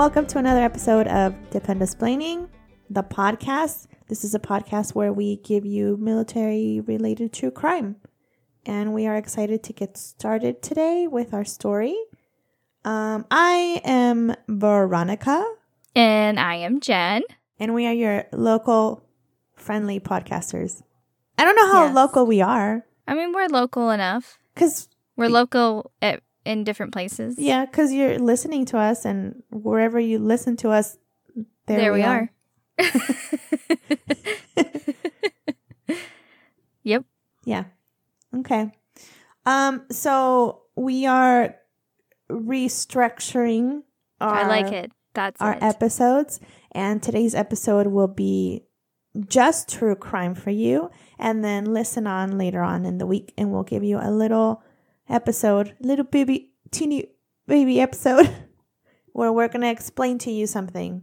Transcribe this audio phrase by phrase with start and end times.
[0.00, 2.48] welcome to another episode of Depend Explaining,
[2.88, 3.86] the podcast.
[4.08, 7.96] This is a podcast where we give you military related true crime.
[8.64, 11.94] And we are excited to get started today with our story.
[12.82, 15.44] Um, I am Veronica,
[15.94, 17.20] And I am Jen.
[17.58, 19.04] and we are your local
[19.54, 20.82] friendly podcasters.
[21.36, 21.94] I don't know how Yes.
[21.94, 24.38] local we are, I mean, we're local enough.
[24.54, 27.36] because We're local at, in different places.
[27.38, 30.96] yeah, because you're listening to us, and wherever you listen to us,
[31.66, 32.30] there, there, we, we are.
[32.78, 32.86] are.
[36.82, 37.04] yep.
[37.44, 37.64] Yeah.
[38.36, 38.72] Okay.
[39.46, 41.56] Um, so we are
[42.30, 43.82] restructuring
[44.20, 44.92] our, I like it.
[45.14, 45.62] That's our it.
[45.62, 46.40] episodes,
[46.72, 48.64] and today's episode will be
[49.28, 53.50] just true crime for you, and then listen on later on in the week, and
[53.50, 54.62] we'll give you a little
[55.10, 57.08] episode, little baby, teeny
[57.46, 58.30] baby episode,
[59.12, 61.02] where we're gonna explain to you something,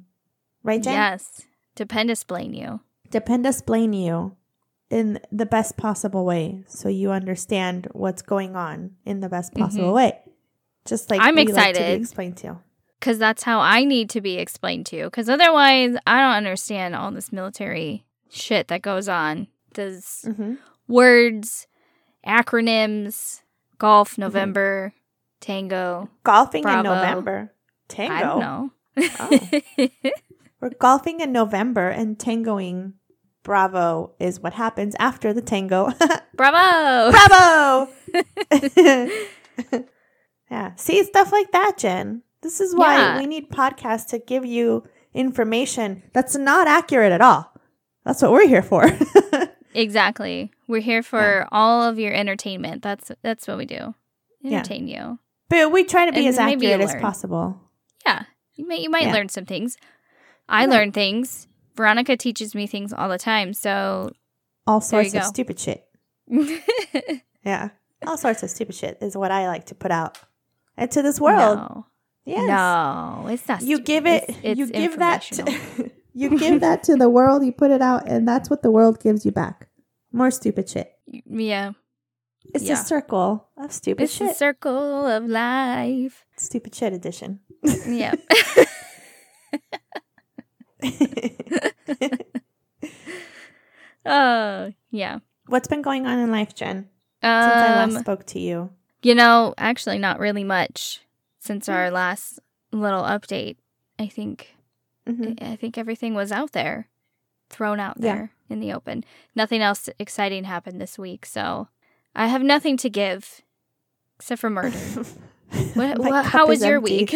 [0.64, 0.94] right, Jen?
[0.94, 1.42] yes.
[1.76, 2.80] Depend explain you.
[3.12, 4.36] depend explain you
[4.90, 9.92] in the best possible way so you understand what's going on in the best possible
[9.92, 9.96] Mhm.
[9.96, 10.20] way
[10.86, 12.02] just like I'm we like to be excited.
[12.02, 12.60] explained to
[13.00, 15.04] Because that's how I need to be explained to.
[15.04, 19.48] Because otherwise, I don't understand all this military shit that goes on.
[19.74, 20.56] Does mm-hmm.
[20.88, 21.68] words,
[22.26, 23.42] acronyms,
[23.78, 24.22] golf, mm-hmm.
[24.22, 24.94] November,
[25.40, 26.10] tango.
[26.24, 27.54] golfing in november
[27.88, 28.72] tango I don't know.
[29.20, 29.90] Oh.
[30.60, 32.94] we're golfing in november and tangoing
[33.44, 35.92] bravo is what happens after the tango
[36.36, 37.12] Bravo!
[37.12, 37.90] bravo
[40.52, 43.18] yeah see stuff like that jen this is why Yeah.
[43.20, 44.84] we need podcasts to give you
[45.14, 47.54] information that's not accurate at all
[48.04, 48.86] that's what we're here for
[49.74, 50.52] Exactly.
[50.68, 52.82] We're here for all of your entertainment.
[52.82, 53.96] That's that's what we do.
[54.42, 54.58] Yeah.
[54.60, 55.20] Entertain you.
[55.50, 57.60] but we try to be And as accurate as possible
[58.06, 58.24] Yeah.
[58.56, 59.14] You may you might Yeah.
[59.14, 59.78] learn some things.
[60.50, 60.70] I Yeah.
[60.72, 61.48] learn things.
[61.76, 63.54] Veronica teaches me things all the time.
[63.54, 64.12] So
[64.66, 65.86] all sorts of stupid shit
[67.46, 67.70] yeah
[68.06, 70.20] all sorts of stupid shit is what i like to put out
[70.78, 71.86] into this world No.
[72.26, 73.62] yes No, it's not.
[73.62, 73.86] you stupid.
[73.86, 77.54] give it It's, it's you give that to, you give that to the world you
[77.54, 79.67] put it out and that's what the world gives you back
[80.18, 81.72] more stupid shit yeah.
[82.54, 82.74] it's Yeah.
[82.74, 86.26] a circle of stupid It's shit circle of life.
[86.38, 87.40] stupid shit edition
[87.88, 88.14] Yeah.
[94.10, 95.20] Oh, yeah.
[95.48, 96.88] what's been going on in life jen
[97.22, 98.70] since i last Um, spoke to you
[99.04, 101.02] You know, actually, not really much
[101.40, 102.40] since our last
[102.72, 103.58] little update.
[104.00, 104.56] I think
[105.08, 105.42] Mhm.
[105.42, 106.90] I think everything was out there,
[107.50, 108.16] thrown out Yeah.
[108.16, 109.04] there in the open.
[109.36, 111.68] Nothing else exciting happened this week, so
[112.16, 113.42] I have nothing to give
[114.18, 114.78] except for murder.
[115.76, 117.08] What, what, how was your empty.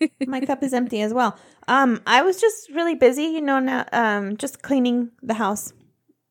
[0.00, 0.10] week?
[0.26, 1.38] my cup is empty as well.
[1.66, 5.72] Um, I was just really busy, you know, now, um, just cleaning the house.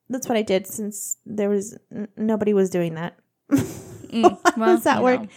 [0.09, 3.17] That's what I did since there was n- nobody was doing that.
[4.13, 5.21] Mm, How well, does that work?
[5.21, 5.27] know.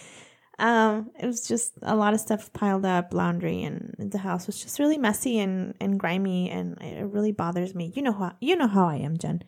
[0.59, 4.61] Um, it was just a lot of stuff piled up, laundry, and the house was
[4.63, 7.93] just really messy and, and grimy, and it really bothers me.
[7.95, 9.43] You know how you know how I am, Jen.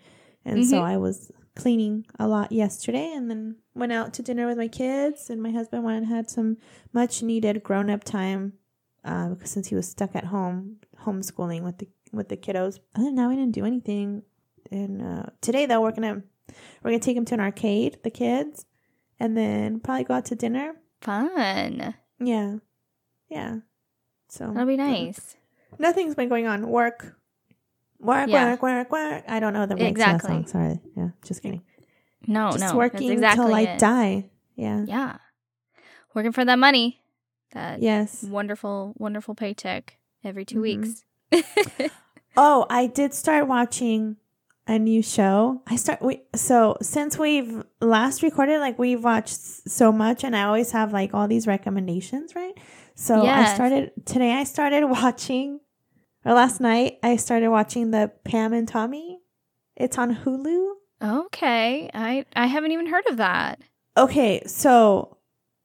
[0.45, 0.83] And so Mhm.
[0.83, 5.31] I was cleaning a lot yesterday, and then went out to dinner with my kids,
[5.31, 6.59] and my husband went and had some
[6.93, 8.53] much needed grown up time,
[9.05, 12.79] uh, because since he was stuck at home homeschooling with the with the kiddos.
[12.95, 14.23] Than that, we didn't do anything.
[14.71, 16.23] And uh, today, though, we're gonna
[16.83, 18.67] we're gonna take them to an arcade, the kids,
[19.19, 20.75] and then probably go out to dinner.
[21.00, 21.94] Fun.
[22.20, 22.56] Yeah.
[23.28, 23.56] Yeah.
[24.28, 25.36] So That'll be nice.
[25.78, 26.69] Nothing's been going on.
[26.69, 27.16] Work.
[28.00, 28.50] Work, Yeah.
[28.50, 29.25] work, work, work.
[29.28, 30.28] I don't know the words Exactly.
[30.31, 30.47] song.
[30.47, 30.81] Sorry.
[30.97, 31.62] Yeah, just kidding.
[32.26, 32.76] No, just no.
[32.76, 33.78] working exactly till I it.
[33.78, 34.31] die.
[34.56, 34.84] Yeah.
[34.86, 35.16] Yeah.
[36.14, 37.00] Working for that money.
[37.53, 38.22] That Yes.
[38.25, 40.62] wonderful, wonderful paycheck every 2 Mhm.
[40.62, 41.04] weeks.
[42.41, 44.16] Oh, I did start watching
[44.68, 45.62] a new show.
[45.66, 50.44] I start we so since we've last recorded, like we've watched so much, and I
[50.44, 52.53] always have like all these recommendations, right?
[52.94, 54.32] So I started today.
[54.32, 55.60] I started watching,
[56.24, 59.18] or last night I started watching the Pam and Tommy.
[59.76, 60.72] It's on Hulu.
[61.03, 61.91] Okay.
[61.94, 63.60] I I haven't even heard of that.
[63.97, 65.16] Okay, so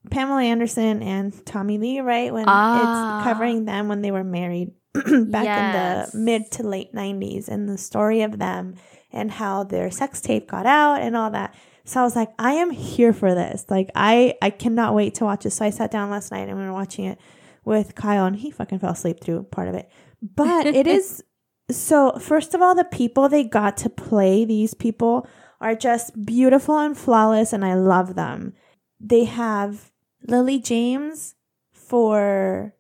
[0.10, 2.34] Pamela Anderson and Tommy Lee, right?
[2.34, 3.20] When Ah.
[3.20, 4.72] it's covering them when they were married
[5.32, 6.14] back Yes.
[6.14, 8.76] in the mid to late 90s and the story of them
[9.12, 11.56] and how their sex tape got out and all that.
[11.86, 13.66] So I was like, I am here for this.
[13.70, 15.52] Like I I cannot wait to watch it.
[15.52, 17.20] So I sat down last night and we were watching it
[17.66, 19.90] with Kyle and he fucking fell asleep through part of it.
[20.22, 21.24] But it is
[21.72, 25.28] so first of all the people they got to play these people
[25.60, 28.54] are just beautiful and flawless and I love them.
[29.00, 29.92] They have
[30.28, 31.36] Lily James
[31.72, 32.74] for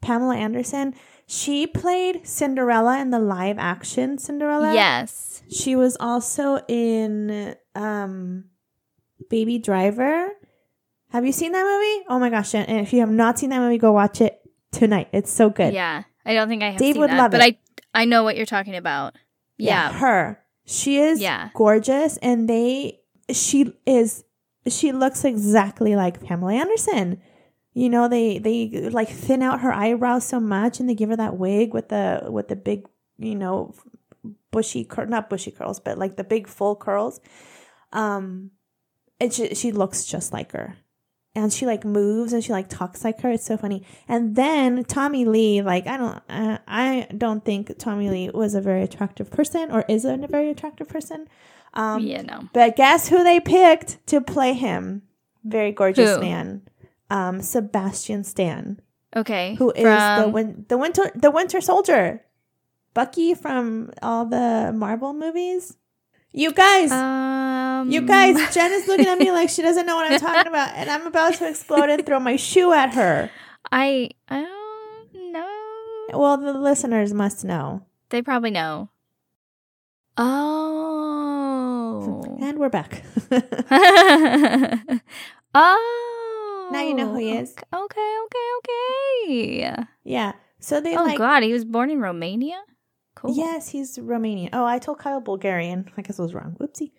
[0.00, 0.94] Pamela Anderson.
[1.26, 4.74] She played Cinderella in the live action Cinderella.
[4.74, 5.42] Yes.
[5.50, 8.44] She was also in um,
[9.30, 10.28] Baby Driver.
[11.10, 12.06] Have you seen that movie?
[12.08, 12.54] Oh my gosh!
[12.54, 14.40] And if you have not seen that movie, go watch it
[14.72, 15.08] tonight.
[15.12, 15.72] It's so good.
[15.72, 16.02] Yeah.
[16.26, 17.58] I don't think I have Dave seen would that, love but it.
[17.94, 19.14] I I know what you're talking about.
[19.56, 19.92] Yeah.
[19.92, 20.40] her.
[20.66, 21.50] She is Yeah.
[21.54, 23.00] gorgeous, and they
[23.30, 24.24] she is
[24.66, 27.20] she looks exactly like Pamela Anderson.
[27.74, 31.16] You know, they they like thin out her eyebrows so much, and they give her
[31.16, 32.86] that wig with the with the big,
[33.18, 33.74] you know,
[34.50, 37.20] bushy cur- not bushy curls, but like the big full curls.
[37.92, 38.52] Um,
[39.20, 40.76] and she she looks just like her.
[41.36, 43.30] And she like moves and she like talks like her.
[43.30, 43.84] It's so funny.
[44.06, 48.60] And then Tommy Lee, like I don't, uh, I don't think Tommy Lee was a
[48.60, 51.26] very attractive person or is a very attractive person.
[51.72, 52.48] Um, yeah, no.
[52.52, 55.02] But guess who they picked to play him?
[55.42, 56.20] Very gorgeous Who?
[56.20, 56.62] man,
[57.10, 58.80] um, Sebastian Stan,
[59.16, 59.54] Okay.
[59.56, 62.22] who is the From- win- the winter the Winter Soldier,
[62.94, 65.76] Bucky from all the Marvel movies.
[66.32, 70.10] You guys, um you guys, Jen is looking at me like she doesn't know what
[70.10, 73.30] I'm talking about, and I'm about to explode and throw my shoe at her.
[73.70, 76.18] I I don't know.
[76.18, 77.82] Well, the listeners must know.
[78.10, 78.88] They probably know.
[80.16, 82.36] Oh.
[82.40, 83.02] And we're back.
[85.54, 86.00] oh.
[86.72, 87.54] Now you know who he is.
[87.72, 89.86] Okay, okay, okay.
[90.04, 90.32] yeah.
[90.60, 91.18] So they Oh like.
[91.18, 92.60] god, he was born in Romania?
[93.14, 93.34] Cool.
[93.34, 94.50] Yes, he's Romanian.
[94.52, 95.90] Oh, I told Kyle Bulgarian.
[95.96, 96.56] I guess I was wrong.
[96.58, 96.90] Whoopsie.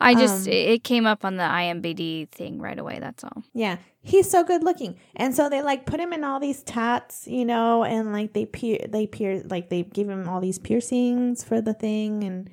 [0.00, 3.42] I just Um, it came up on the IMBD thing right away, that's all.
[3.54, 7.26] Yeah, he's so good looking, and so they like put him in all these tats,
[7.26, 11.42] you know, and like they pier, they pier, like they give him all these piercings
[11.42, 12.50] for the thing, and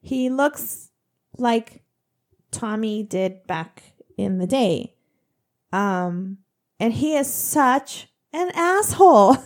[0.00, 0.90] he looks
[1.38, 1.82] like
[2.50, 3.82] Tommy did back
[4.16, 4.93] in the day.
[5.74, 6.38] Um,
[6.80, 9.36] and he is such an asshole.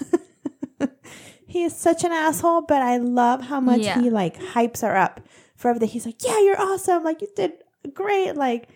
[1.47, 4.01] he is such an asshole, but I love how much Yeah.
[4.01, 5.21] he like hypes her up
[5.57, 5.89] for everything.
[5.89, 7.03] He's like, "Yeah, you're awesome.
[7.05, 7.53] Like you did
[7.95, 8.69] great." Like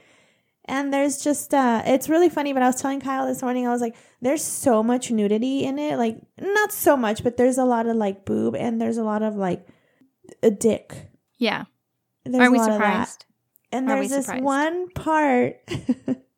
[0.66, 3.70] and there's just uh it's really funny, but I was telling Kyle this morning, I
[3.70, 5.96] was like, there's so much nudity in it.
[5.98, 9.22] Like not so much, but there's a lot of like boob and there's a lot
[9.22, 9.66] of like
[10.43, 11.10] a dick.
[11.38, 11.64] Yeah.
[12.25, 13.08] There's Are a we lot of that.
[13.08, 13.25] surprised?
[13.72, 14.44] And Are there's this surprised?
[14.44, 15.56] one part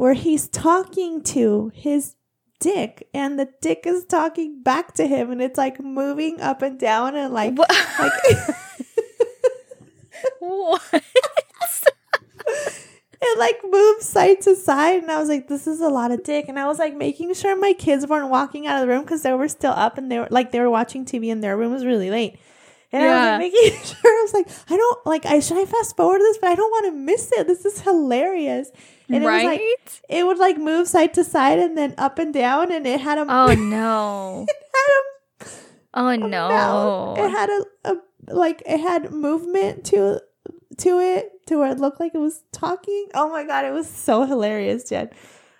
[0.00, 2.14] where he's talking to his
[2.58, 6.80] dick and the dick is talking back to him and it's like moving up and
[6.80, 7.70] down and like What?
[7.98, 8.12] like
[10.38, 10.82] what?
[13.20, 16.22] it like moves side to side and i was like this is a lot of
[16.22, 19.02] dick and i was like making sure my kids weren't walking out of the room
[19.02, 21.58] because they were still up and they were like they were watching tv and their
[21.58, 22.38] room was really late
[22.92, 23.30] and i was Yeah.
[23.30, 26.38] like making sure i was like i don't like i should i fast forward this
[26.38, 28.70] but i don't want to miss it this is hilarious
[29.08, 29.46] and it was right?
[29.46, 29.62] like
[30.08, 33.18] it would like move side to side and then up and down and it had
[33.18, 34.46] a oh no.
[34.48, 35.50] it had a
[35.92, 36.28] Oh no.
[36.28, 37.18] mouth.
[37.18, 37.96] It had a, a
[38.32, 40.20] like it had movement to
[40.78, 43.08] to it to where it looked like it was talking.
[43.12, 45.10] Oh my god, it was so hilarious, Jen.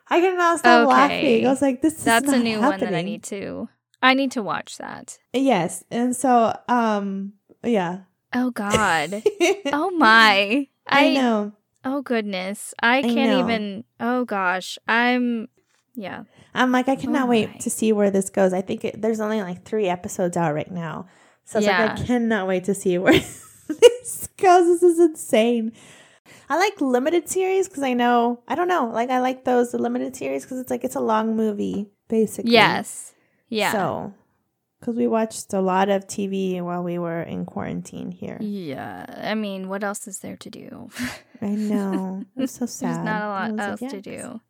[0.09, 0.89] I could not stop Okay.
[0.89, 1.47] laughing.
[1.47, 3.69] I was like, "This That's is a not new one that I need to
[4.03, 5.19] I need to watch that.
[5.33, 8.01] Yes, and so um, yeah.
[8.35, 9.23] Oh god.
[9.73, 10.69] oh my.
[10.87, 11.53] I know.
[11.85, 12.75] Oh goodness.
[12.83, 13.41] I can't know.
[13.41, 14.79] even Oh gosh.
[14.89, 15.49] I'm
[15.95, 16.25] yeah.
[16.55, 17.31] I'm like, I cannot Oh my.
[17.31, 18.53] wait to see where this goes.
[18.53, 21.07] I think it, there's only like three episodes out right now,
[21.45, 23.13] so it's like I cannot wait to see where
[23.69, 24.81] this goes.
[24.81, 25.73] This is insane.
[26.49, 28.91] I like limited series because I know I don't know.
[28.93, 32.53] Like I like those the limited series because it's like it's a long movie basically.
[32.53, 33.15] Yes.
[33.51, 33.73] Yeah.
[33.73, 34.15] So,
[34.79, 38.39] because we watched a lot of TV while we were in quarantine here.
[38.41, 39.05] yeah.
[39.23, 40.89] I mean, what else is there to do?
[41.43, 42.25] I know.
[42.37, 42.95] It's so sad.
[42.97, 44.41] There's not a lot was like, else to do.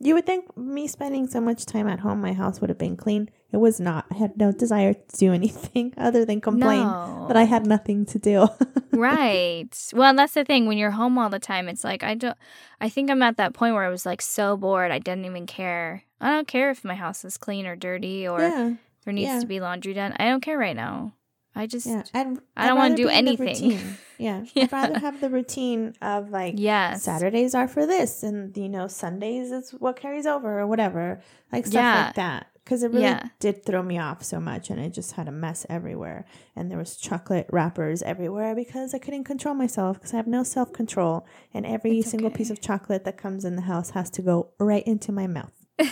[0.00, 2.96] You would think me spending so much time at home, my house would have been
[2.96, 3.30] clean.
[3.50, 4.06] It was not.
[4.10, 7.24] I had no desire to do anything other than complain no.
[7.28, 8.48] that I had nothing to do.
[8.92, 9.68] right.
[9.92, 10.66] Well, that's the thing.
[10.66, 12.36] When you're home all the time, it's like I don't.
[12.80, 14.92] I think I'm at that point where I was like so bored.
[14.92, 16.04] I didn't even care.
[16.20, 18.74] I don't care if my house is clean or dirty or yeah,
[19.04, 19.40] there needs yeah.
[19.40, 20.14] to be laundry done.
[20.18, 21.12] I don't care right now.
[21.58, 22.04] I just yeah.
[22.14, 23.46] I'd, I don't wanna do be anything.
[23.46, 23.98] routine.
[24.18, 24.44] Yeah.
[24.54, 24.64] Yeah.
[24.64, 27.02] I'd rather have the routine of like yes.
[27.04, 31.20] Saturdays are for this, and you know Sundays is what carries over or whatever,
[31.52, 32.04] like stuff Yeah.
[32.06, 32.46] like that.
[32.64, 33.28] Because it really Yeah.
[33.40, 36.76] did throw me off so much, and I just had a mess everywhere, and there
[36.78, 41.26] was chocolate wrappers everywhere because I couldn't control myself because I have no self control,
[41.54, 42.36] and every It's single okay.
[42.38, 45.54] piece of chocolate that comes in the house has to go right into my mouth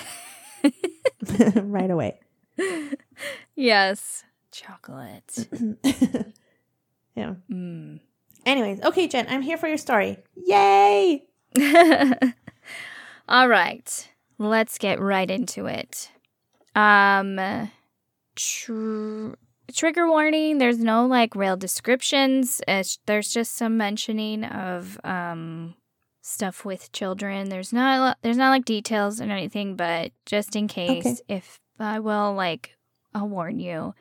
[1.57, 2.21] right away.
[3.55, 4.25] Yes.
[4.61, 5.49] Chocolate.
[7.15, 7.35] yeah.
[7.51, 8.01] mm.
[8.47, 10.19] Anyways, okay, Jen, I'm here for your story.
[10.35, 11.25] Yay!
[13.29, 14.09] All right.
[14.39, 16.11] Let's get right into it.
[16.75, 17.71] Um,
[18.37, 19.33] tr-
[19.75, 20.59] trigger warning.
[20.59, 22.63] There's no like real descriptions.
[22.69, 25.75] It's, there's just some mentioning of um
[26.23, 27.49] stuff with children.
[27.49, 31.17] There's not there's not like details and anything, but just in case, Okay.
[31.29, 32.77] if I will like,
[33.15, 33.95] I'll warn you.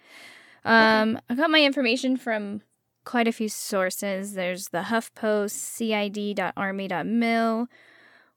[0.65, 2.61] Um, I got my information from
[3.05, 4.33] quite a few sources.
[4.33, 7.67] There's the HuffPost, CID.Army.mil,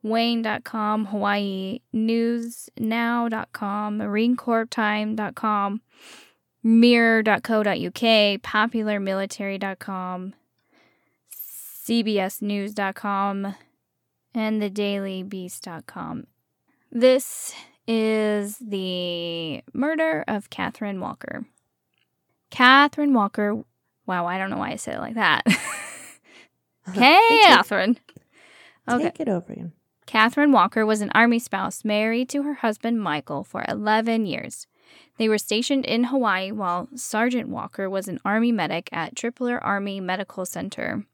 [0.03, 5.81] Wayne.com, Hawaii News Now.com, Marine Newsnow.com, MarineCorpsTime.com,
[6.63, 10.35] Mirror.co.uk, PopularMilitary.com,
[11.85, 13.55] CBSNews.com,
[14.35, 16.27] and the Daily TheDailyBeast.com.
[16.93, 17.55] This
[17.87, 21.47] is the murder of Catherine Walker.
[22.51, 23.63] Catherine Walker.
[24.07, 25.45] Wow, I don't know why I said it like that.
[26.95, 27.99] Catherine.
[28.89, 29.05] Okay.
[29.05, 29.73] Take it over again.
[30.07, 34.67] Catherine Walker was an Army spouse married to her husband Michael for 11 years.
[35.19, 40.01] They were stationed in Hawaii while Sergeant Walker was an Army medic at Tripler Army
[40.01, 41.05] Medical Center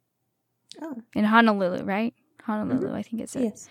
[0.80, 2.14] Oh, in Honolulu, right?
[2.44, 3.42] Honolulu, I think it's it.
[3.44, 3.68] yes.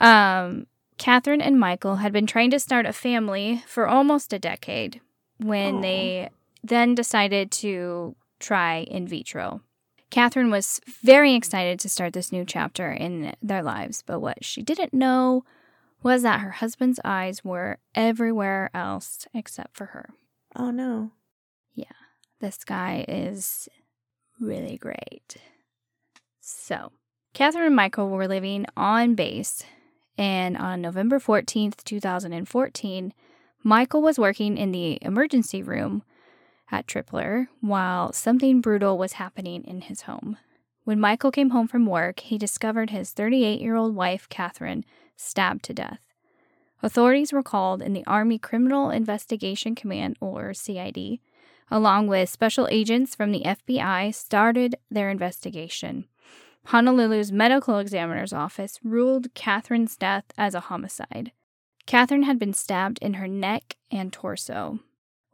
[0.00, 0.66] Um,
[0.98, 5.00] Catherine and Michael had been trying to start a family for almost a decade
[5.38, 6.28] when they
[6.62, 9.60] then decided to try in vitro.
[10.10, 14.62] Catherine was very excited to start this new chapter in their lives, but what she
[14.62, 15.44] didn't know
[16.02, 20.10] was that her husband's eyes were everywhere else except for her.
[20.56, 21.12] Oh no.
[21.74, 21.84] Yeah,
[22.40, 23.68] this guy is
[24.40, 25.36] really great.
[26.40, 26.92] So,
[27.34, 29.62] Catherine and Michael were living on base,
[30.18, 33.14] and on November 14th, 2014,
[33.62, 36.02] Michael was working in the emergency room
[36.70, 40.36] at Tripler while something brutal was happening in his home.
[40.84, 44.84] When Michael came home from work, he discovered his 38 year old wife, Catherine,
[45.16, 46.00] stabbed to death.
[46.82, 51.18] Authorities were called, and the Army Criminal Investigation Command, or CID,
[51.70, 56.06] along with special agents from the FBI, started their investigation.
[56.68, 61.32] Honolulu's medical examiner's office ruled Catherine's death as a homicide.
[61.86, 64.80] Catherine had been stabbed in her neck and torso.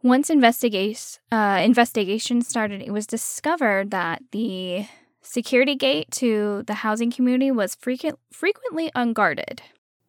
[0.07, 4.87] Once investigate, uh, investigation started, it was discovered that the
[5.21, 9.63] security gate to the housing community was frequent, frequently unguarded.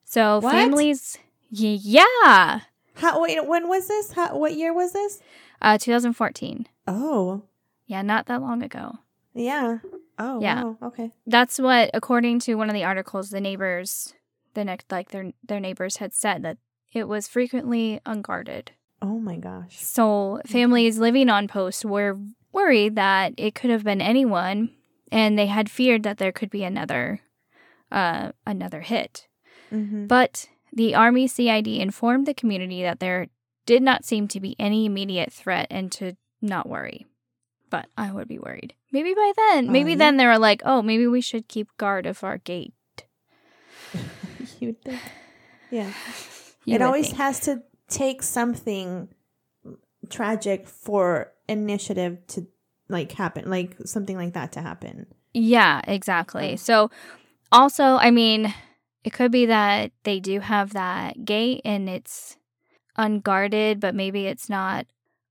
[0.06, 0.54] So What?
[0.54, 1.18] families,
[1.50, 2.60] yeah,
[2.94, 3.22] How?
[3.22, 3.44] Wait.
[3.48, 4.12] When was this?
[4.12, 5.20] How, what year was this?
[5.64, 6.68] uh, 2014.
[6.86, 7.42] Oh.
[7.88, 9.00] Yeah, not that long ago.
[9.34, 9.80] Yeah.
[10.20, 10.40] Oh.
[10.42, 10.64] Yeah.
[10.64, 10.78] Wow.
[10.84, 11.12] Okay.
[11.26, 14.14] That's what, according to one of the articles, the neighbors,
[14.54, 16.58] the next, like their their neighbors had said that
[16.94, 18.74] it was frequently unguarded.
[19.02, 19.78] Oh my gosh.
[19.80, 22.18] So families living on post were
[22.52, 24.72] worried that it could have been anyone,
[25.12, 27.22] and they had feared that there could be another,
[27.92, 29.28] uh, another hit.
[29.72, 30.08] Mm-hmm.
[30.08, 33.28] But the Army CID informed the community that there
[33.66, 37.06] did not seem to be any immediate threat and to not worry.
[37.70, 38.74] But I would be worried.
[38.92, 42.24] Maybe by then, maybe then they were like, oh, maybe we should keep guard of
[42.24, 42.74] our gate.
[44.60, 45.02] You'd think.
[45.70, 45.92] Yeah.
[46.66, 47.18] You it always think.
[47.20, 49.10] has to take something
[50.10, 52.48] tragic for initiative to
[52.90, 55.08] like happen, like something like that to happen.
[55.34, 56.54] Yeah, exactly.
[56.54, 56.56] Oh.
[56.56, 56.92] So,
[57.52, 58.54] also, I mean,
[59.04, 62.38] it could be that they do have that gate and it's
[62.98, 64.86] unguarded, but maybe it's not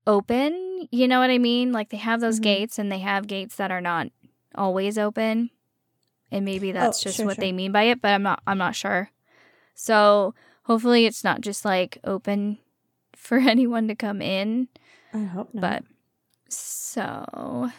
[0.05, 0.87] open.
[0.91, 1.71] You know what I mean?
[1.71, 2.43] Like they have those Mhm.
[2.43, 4.07] gates and they have gates that are not
[4.55, 5.49] always open.
[6.31, 7.41] And maybe that's just Oh, sure, what sure.
[7.41, 9.09] they mean by it, but I'm not I'm not sure.
[9.75, 10.33] So,
[10.67, 12.59] hopefully it's not just like open
[13.15, 14.67] for anyone to come in.
[15.13, 15.61] I hope not.
[15.61, 15.83] But
[16.49, 17.69] so,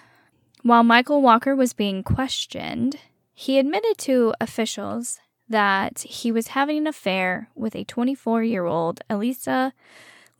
[0.62, 2.96] while Michael Walker was being questioned,
[3.34, 5.18] he admitted to officials
[5.48, 9.72] that he was having an affair with a 24 year old Elisa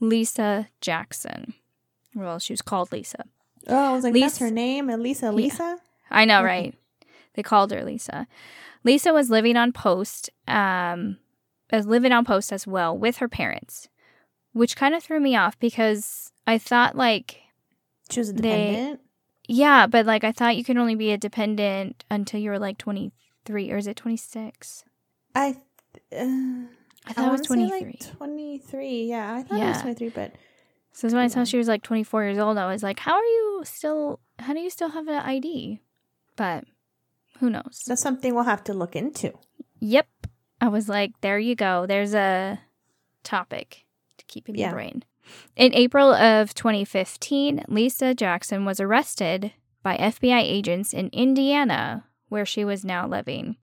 [0.01, 1.55] Lisa Jackson.
[2.15, 3.25] Well, she was called Lisa.
[3.69, 5.33] oh, I was like, Lisa- that's her name, Elisa.
[5.33, 5.79] Lisa.
[6.11, 6.47] I know, Okay.
[6.47, 6.75] right?
[7.35, 8.27] They called her Lisa.
[8.85, 11.19] Lisa was living on post, um,
[11.77, 13.89] was living on post as well with her parents,
[14.53, 17.43] which kind of threw me off because I thought like
[18.11, 19.01] She was a They- dependent.
[19.51, 22.77] Yeah, but like I thought you could only be a dependent until you were like
[22.79, 24.85] 23 or is it 26?
[25.35, 25.57] I.
[26.13, 26.67] Uh,
[27.07, 27.87] I thought it was wanna say, 23.
[27.87, 29.05] Like Twenty-three.
[29.05, 30.33] Yeah, I thought it was twenty-three, but
[30.93, 33.23] so when I saw she was like 24 years old, I was like, how are
[33.25, 35.81] you still how do you still have an ID?
[36.37, 36.65] But
[37.41, 37.85] who knows?
[37.87, 39.33] that's something we'll have to look into.
[39.81, 40.07] Yep.
[40.61, 41.87] I was like, there you go.
[41.87, 42.59] There's a
[43.23, 43.85] topic
[44.19, 44.67] to keep in Yeah.
[44.69, 45.05] your brain.
[45.57, 52.65] In April of 2015, Lisa Jackson was arrested by FBI agents in Indiana, where she
[52.65, 53.57] was now living.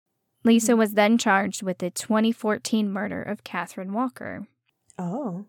[0.43, 0.77] Lisa Mhm.
[0.77, 4.47] was then charged with the 2014 murder of Catherine Walker.
[4.97, 5.45] Oh.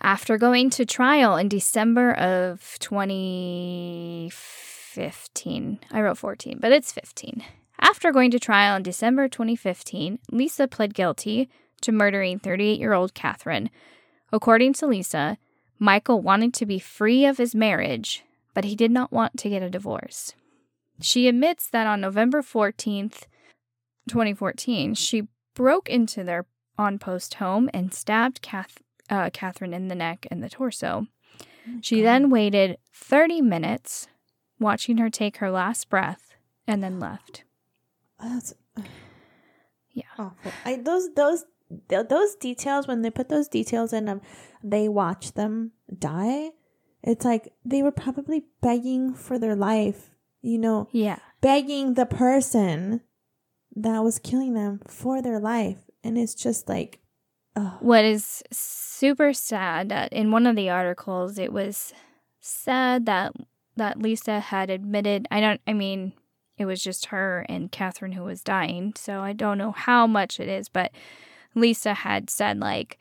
[0.00, 7.44] After going to trial in December of 2015, I wrote 14, but it's 15.
[7.82, 13.12] After going to trial in December 2015, Lisa pled guilty to murdering 38 year old
[13.12, 13.70] Catherine.
[14.32, 15.36] According to Lisa,
[15.80, 18.22] Michael wanted to be free of his marriage,
[18.54, 20.32] but he did not want to get a divorce.
[21.00, 23.24] She admits that on November 14th,
[24.08, 26.46] 2014, she broke into their
[26.78, 31.08] on post home and stabbed Kath, uh, Catherine in the neck and the torso.
[31.68, 34.06] Oh She then waited 30 minutes,
[34.60, 37.42] watching her take her last breath, and then left.
[38.22, 38.54] That's
[39.90, 40.04] Yeah.
[40.18, 40.52] awful.
[40.64, 41.44] I those those
[41.88, 44.20] those details when they put those details in them,
[44.62, 46.50] they watch them die.
[47.02, 50.10] It's like they were probably begging for their life.
[50.40, 51.18] You know, Yeah.
[51.40, 53.00] begging the person
[53.76, 57.00] that was killing them for their life, and it's just like,
[57.56, 61.92] oh, What is super sad that in one of the articles it was
[62.40, 63.32] said that
[63.76, 66.12] that Lisa had admitted I don't I mean
[66.62, 70.40] it was just her and Catherine who was dying, so I don't know how much
[70.40, 70.92] it is, but
[71.54, 72.98] Lisa had said like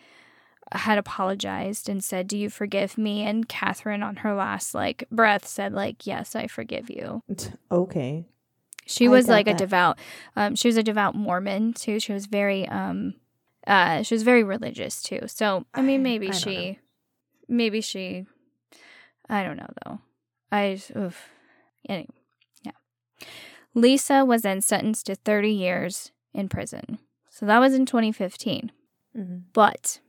[0.73, 5.47] had apologized and said, "Do you forgive me?" And Catherine on her last like breath
[5.47, 7.23] said like, "Yes, I forgive you."
[7.71, 8.25] okay.
[8.85, 9.99] She I was like a devout
[10.35, 11.99] um she was a devout Mormon too.
[11.99, 13.13] She was very um
[13.67, 15.21] uh she was very religious too.
[15.27, 16.79] So I mean maybe I she
[17.47, 18.25] maybe she
[19.29, 19.99] I don't know though.
[20.51, 21.29] I oof.
[21.87, 22.09] Anyway,
[22.63, 22.71] yeah.
[23.73, 26.99] Lisa was then sentenced to 30 years in prison.
[27.29, 28.71] So that was in 2015.
[29.15, 29.99] hmm But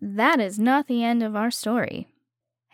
[0.00, 2.08] that is not the end of our story.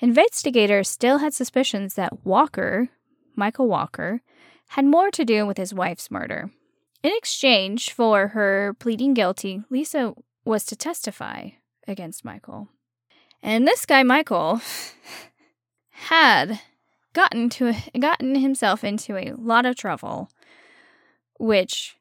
[0.01, 2.89] Investigators still had suspicions that Walker,
[3.37, 4.21] Michael Walker,
[4.69, 6.51] had more to do with his wife's murder.
[7.03, 11.51] In exchange for her pleading guilty, Lisa was to testify
[11.87, 12.69] against Michael.
[13.43, 14.61] And this guy, Michael,
[15.91, 16.61] had
[17.13, 20.31] gotten to gotten himself into a lot of trouble,
[21.39, 21.97] which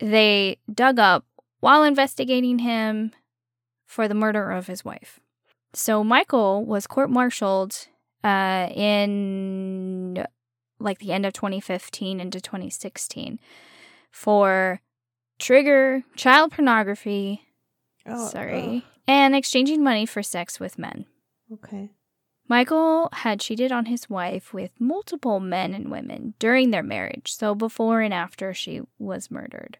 [0.00, 1.24] they dug up
[1.60, 3.12] while investigating him
[3.86, 5.20] for the murder of his wife.
[5.72, 7.88] So Michael was court-martialed
[8.22, 10.24] uh, in
[10.78, 13.38] like the end of 2015 into 2016
[14.10, 14.80] for
[15.38, 17.42] trigger child pornography,
[18.06, 21.06] Oh, sorry, and exchanging money for sex with men.
[21.50, 21.90] oh, okay.
[22.54, 27.52] Michael had cheated on his wife with multiple men and women during their marriage, so
[27.52, 29.78] before and after she was murdered.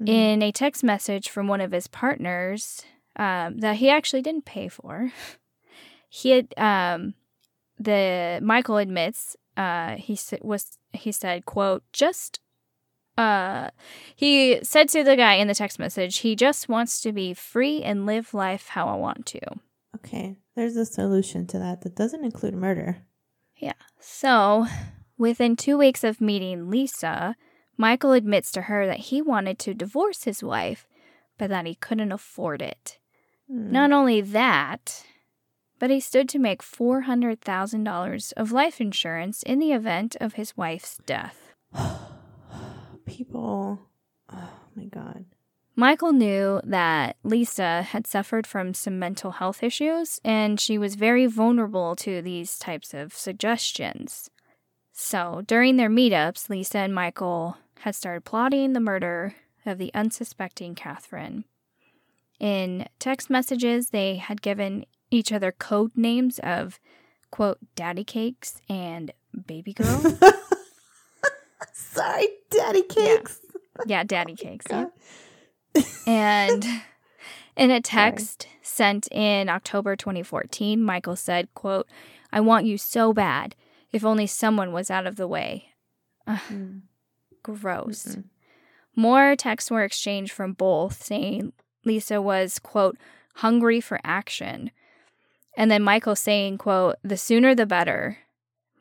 [0.00, 0.08] Mhm.
[0.08, 2.86] In a text message from one of his partners
[3.16, 5.12] um, that he actually didn't pay for,
[6.08, 7.12] he had um,
[7.78, 12.40] the Michael admits uh, he was he said quote just
[13.18, 13.68] uh,
[14.16, 17.82] he said to the guy in the text message he just wants to be free
[17.82, 19.40] and live life how I want to.
[19.96, 22.98] Okay, there's a solution to that that doesn't include murder.
[23.56, 23.80] Yeah.
[23.98, 24.66] So,
[25.16, 27.34] within two weeks of meeting Lisa,
[27.78, 30.86] Michael admits to her that he wanted to divorce his wife,
[31.38, 32.98] but that he couldn't afford it.
[33.50, 33.72] Hmm.
[33.72, 35.06] Not only that,
[35.78, 40.98] but he stood to make $400,000 of life insurance in the event of his wife's
[41.06, 41.54] death.
[43.06, 43.80] People,
[44.30, 45.24] oh my god.
[45.76, 51.26] Michael knew that Lisa had suffered from some mental health issues and she was very
[51.26, 54.30] vulnerable to these types of suggestions.
[54.92, 60.74] So, during their meetups, Lisa and Michael had started plotting the murder of the unsuspecting
[60.74, 61.44] Catherine.
[62.38, 66.78] In text messages, they had given each other code names of,
[67.30, 69.12] quote, daddy cakes and
[69.46, 70.02] baby girl.
[71.72, 73.40] Sorry, daddy cakes.
[73.86, 74.66] yeah, daddy cakes.
[74.68, 74.86] Yeah.
[76.06, 76.66] And
[77.56, 81.86] in a text sent in October 2014, Michael said, quote,
[82.32, 83.54] I want you so bad.
[83.92, 85.70] If only someone was out of the way.
[86.26, 86.80] Ugh, Mm,
[87.42, 88.06] gross.
[88.06, 88.24] mm-mm.
[88.94, 91.52] More texts were exchanged from both, saying
[91.84, 92.96] Lisa was, quote,
[93.36, 94.70] hungry for action.
[95.56, 98.18] And then Michael saying, quote, the sooner the better.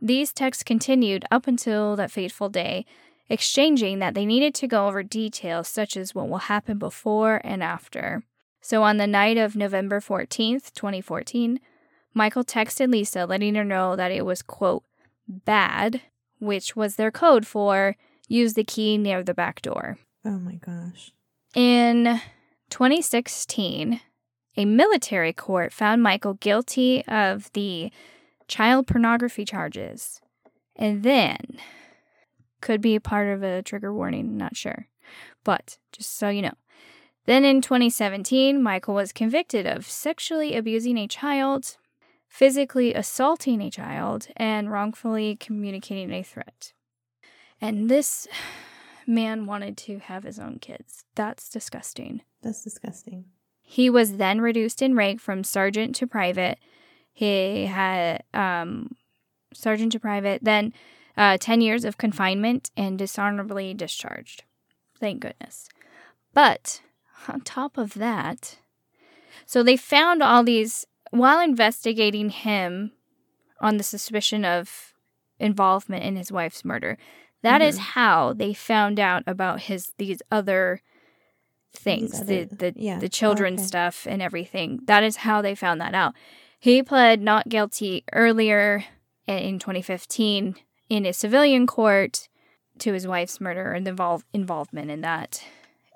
[0.01, 2.85] These texts continued up until that fateful day,
[3.29, 7.63] exchanging that they needed to go over details such as what will happen before and
[7.63, 8.23] after.
[8.61, 11.59] So on the night of November 14th, 2014,
[12.13, 14.83] Michael texted Lisa letting her know that it was, quote,
[15.27, 16.01] bad,
[16.39, 17.95] which was their code for
[18.27, 19.97] use the key near the back door.
[20.25, 21.11] Oh my gosh.
[21.55, 22.21] In
[22.69, 24.01] 2016,
[24.57, 27.91] a military court found Michael guilty of the
[28.47, 30.21] child pornography charges.
[30.75, 31.37] And then,
[32.61, 34.87] could be part of a trigger warning, not sure.
[35.43, 36.53] But just so you know,
[37.25, 41.77] Then in 2017, Michael was convicted of sexually abusing a child,
[42.27, 46.73] physically assaulting a child, and wrongfully communicating a threat.
[47.61, 48.27] And this
[49.07, 51.05] man wanted to have his own kids.
[51.15, 52.21] That's disgusting.
[52.41, 53.25] That's disgusting.
[53.61, 56.57] He was then reduced in rank from sergeant to private.
[57.13, 58.95] He had um,
[59.53, 60.73] sergeant to private, then
[61.19, 64.43] uh, 10 years of confinement and dishonorably discharged.
[64.99, 65.67] Thank goodness.
[66.33, 66.81] But
[67.27, 68.57] on top of that,
[69.45, 72.93] so they found all these while investigating him
[73.59, 74.93] on the suspicion of
[75.39, 76.97] involvement in his wife's murder.
[77.41, 77.81] That is Mhm.
[77.95, 80.81] how they found out about his these other
[81.73, 82.99] things, the the yeah.
[82.99, 83.67] the children's Okay.
[83.67, 84.79] stuff and everything.
[84.85, 86.13] That is how they found that out.
[86.59, 88.85] He pled not guilty earlier
[89.27, 90.55] in 2015
[90.89, 92.27] in a civilian court
[92.79, 95.43] to his wife's murder and the involve, involvement in that.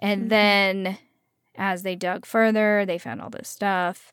[0.02, 0.30] And Mhm.
[0.30, 0.98] then
[1.56, 4.12] as they dug further, they found all this stuff.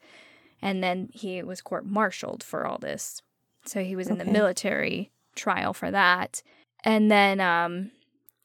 [0.62, 3.22] And then he was court martialed for all this.
[3.64, 6.42] So he was in the military trial for that.
[6.84, 7.90] And then um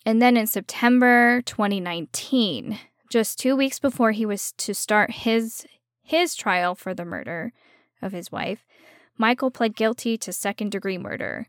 [0.05, 2.77] and then in September 2019,
[3.09, 5.67] just 2 weeks before he was to start his
[6.03, 7.51] his trial for the murder
[8.01, 8.65] of his wife,
[9.17, 11.47] Michael pled guilty to second degree murder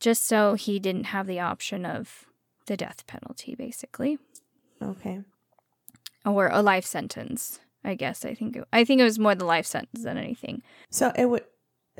[0.00, 2.26] just so he didn't have the option of
[2.66, 4.18] the death penalty basically
[4.82, 5.20] Okay.
[6.24, 7.60] or a life sentence.
[7.84, 10.62] I guess I think it, I think it was more the life sentence than anything.
[10.90, 11.44] So it would.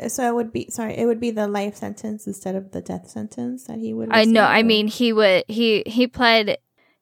[0.09, 0.97] So it would be sorry.
[0.97, 4.11] It would be the life sentence instead of the death sentence that he would.
[4.13, 4.43] I know.
[4.45, 6.59] I mean, he would he he pled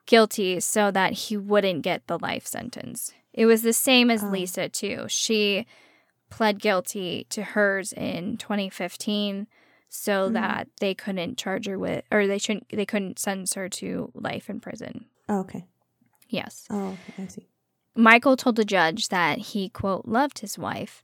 [0.06, 3.12] guilty so that he wouldn't get the life sentence.
[3.32, 4.28] It was the same as Oh.
[4.28, 5.06] Lisa too.
[5.08, 5.66] She
[6.30, 9.46] pled guilty to hers in 2015
[9.88, 10.32] so Mhm.
[10.34, 14.48] that they couldn't charge her with or they shouldn't they couldn't sentence her to life
[14.50, 15.06] in prison.
[15.28, 15.64] Oh, okay.
[16.28, 16.66] Yes.
[16.70, 17.46] Oh, okay, I see.
[17.94, 21.02] Michael told the judge that he quote loved his wife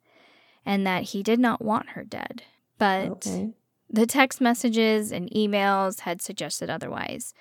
[0.66, 2.42] and that he did not want her dead.
[2.79, 3.55] But Okay.
[3.88, 7.33] the text messages and emails had suggested otherwise.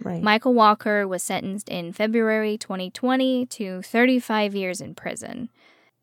[0.00, 0.22] Right.
[0.22, 5.48] Michael Walker was sentenced in February 2020 to 35 years in prison.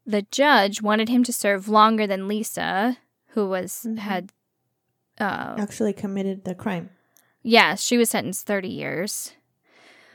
[0.06, 2.98] The judge wanted him to serve longer than Lisa,
[3.30, 3.98] who was Mhm.
[4.00, 4.32] had
[5.20, 6.90] uh Actually committed the crime.
[7.42, 9.34] Yes, she was sentenced 30 years.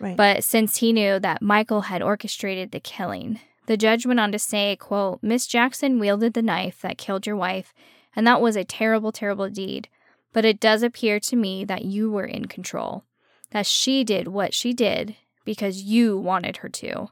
[0.00, 0.16] Right.
[0.16, 4.38] But since he knew that Michael had orchestrated the killing, the judge went on to
[4.38, 7.72] say, quote, Miss Jackson wielded the knife that killed your wife,
[8.16, 9.88] and that was a terrible, terrible deed.
[10.32, 13.04] But it does appear to me that you were in control,
[13.50, 17.08] that she did what she did because you wanted her to,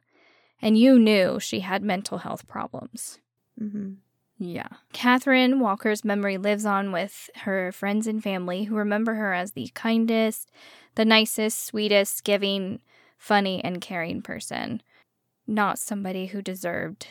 [0.60, 3.20] and you knew she had mental health problems.
[3.56, 3.94] hmm
[4.38, 4.68] Yeah.
[4.92, 9.70] Catherine Walker's memory lives on with her friends and family who remember her as the
[9.74, 10.50] kindest,
[10.94, 12.80] the nicest, sweetest, giving,
[13.16, 14.80] funny, and caring person.
[15.46, 17.08] Not somebody who deserved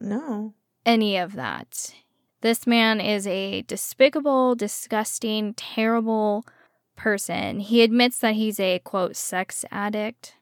[0.00, 0.54] No.
[0.84, 1.94] any of that.
[2.40, 6.44] This man is a despicable, disgusting, terrible
[6.96, 7.60] person.
[7.60, 10.34] He admits that he's a quote sex addict.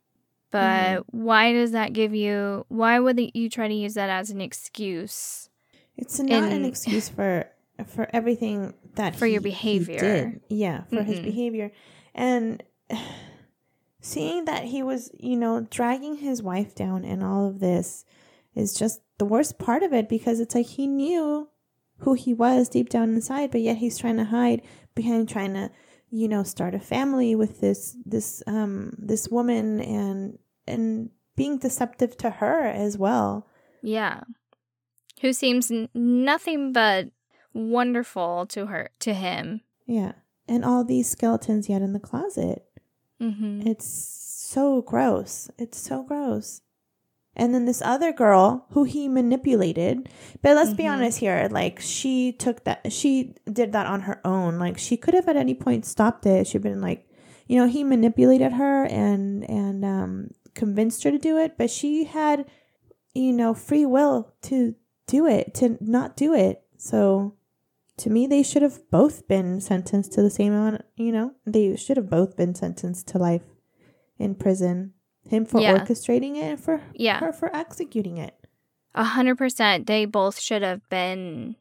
[0.51, 1.23] But mm-hmm.
[1.25, 5.49] why does that give you why would you try to use that as an excuse?
[5.97, 7.47] It's not an excuse for
[7.87, 9.99] for everything that For your he- he behavior.
[9.99, 10.41] did.
[10.49, 11.25] Yeah, for his Mm-mm.
[11.25, 11.73] behavior,
[12.15, 12.63] and
[14.01, 18.05] seeing that he was, you know, dragging his wife down and all of this
[18.55, 21.49] is just the worst part of it because it's like he knew
[21.99, 24.61] who he was deep down inside, but yet he's trying to hide
[24.95, 25.71] behind trying to,
[26.11, 32.17] you know, start a family with this this um this woman and and being deceptive
[32.19, 33.47] to her as well.
[33.83, 34.23] Yeah.
[35.23, 37.09] Who seems n- nothing but
[37.55, 39.63] wonderful to her to him.
[39.87, 40.13] Yeah.
[40.49, 42.65] And all these skeletons yet in the closet.
[43.21, 43.67] Mhm.
[43.67, 45.51] It's so gross.
[45.59, 46.61] It's so gross.
[47.35, 50.09] And then this other girl who he manipulated,
[50.43, 50.93] but let's be Mhm.
[50.93, 54.59] honest here, like she took that, she did that on her own.
[54.59, 56.47] Like she could have at any point stopped it.
[56.47, 57.09] She'd been like,
[57.47, 62.05] you know, he manipulated her and and um, convinced her to do it, but she
[62.05, 62.45] had,
[63.15, 64.75] you know, free will to
[65.07, 66.63] do it, to not do it.
[66.77, 67.35] So
[67.99, 70.83] to me, they should have both been sentenced to the same amount.
[70.97, 73.43] You know, they should have both been sentenced to life
[74.19, 74.95] in prison.
[75.29, 75.79] Him for Yeah.
[75.79, 77.21] orchestrating it, and for Yeah.
[77.21, 78.35] her for executing it.
[78.95, 79.87] A hundred percent.
[79.87, 81.57] They both should have been.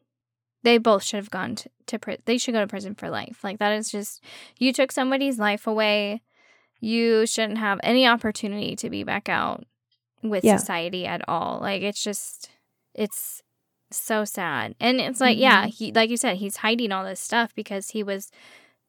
[0.64, 2.22] They both should have gone to, to prison.
[2.24, 3.42] They should go to prison for life.
[3.44, 4.22] Like that is just
[4.58, 6.22] you took somebody's life away.
[6.80, 9.64] You shouldn't have any opportunity to be back out
[10.22, 10.56] with Yeah.
[10.56, 11.58] society at all.
[11.60, 12.50] Like it's just,
[12.94, 13.42] it's
[13.90, 14.74] so sad.
[14.80, 18.02] And it's like, yeah, he like you said, he's hiding all this stuff because he
[18.02, 18.30] was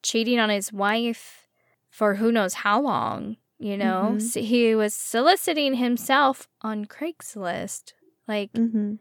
[0.01, 1.47] cheating on his wife
[1.89, 4.21] for who knows how long You know, Mhm.
[4.21, 7.93] So he was soliciting himself on Craigslist,
[8.27, 8.95] like, Mm-hmm.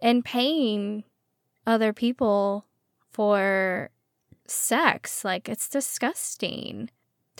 [0.00, 1.02] and paying
[1.66, 2.66] other people
[3.10, 3.90] for
[4.46, 5.24] sex.
[5.24, 6.90] Like, it's disgusting.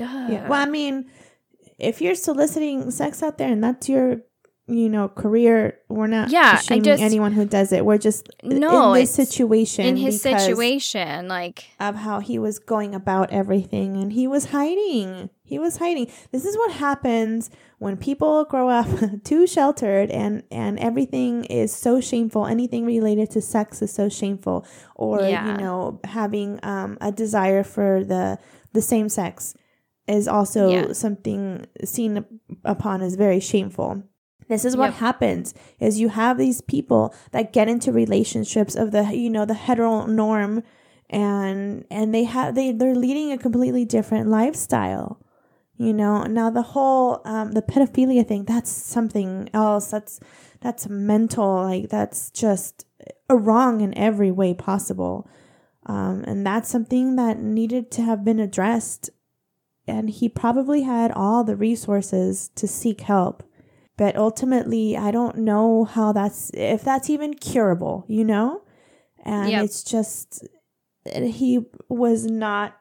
[0.00, 0.48] Yeah.
[0.48, 1.10] Well, I mean,
[1.78, 4.22] if you're soliciting sex out there and that's your,
[4.72, 7.84] you know, career, we're not Yeah, shaming just- anyone who does it.
[7.84, 12.94] We're just No, in this situation in his situation, like, of how he was going
[12.94, 15.30] about everything and he was hiding.
[15.44, 16.06] He was hiding.
[16.30, 18.86] This is what happens when people grow up
[19.24, 22.46] too sheltered and and everything is so shameful.
[22.46, 25.52] Anything related to sex is so shameful or Yeah.
[25.52, 28.38] you know having um a desire for the
[28.72, 29.54] the same sex
[30.08, 30.92] is also Yeah.
[30.92, 32.24] something seen
[32.64, 34.02] upon as very shameful.
[34.48, 34.94] This is what Yep.
[34.94, 39.54] happens is you have these people that get into relationships of the you know the
[39.54, 40.62] hetero norm
[41.10, 45.18] and and they have they they're leading a completely different lifestyle
[45.78, 46.22] you know?
[46.24, 49.90] Now the whole um the pedophilia thing that's something else.
[49.90, 50.20] That's
[50.60, 52.86] that's mental like that's just
[53.30, 55.28] uh, wrong in every way possible.
[55.86, 59.10] Um and that's something that needed to have been addressed
[59.86, 63.42] and he probably had all the resources to seek help
[63.96, 68.62] but ultimately i don't know how that's if that's even curable you know
[69.24, 69.64] and Yep.
[69.64, 70.46] it's just
[71.06, 72.76] eh, he was not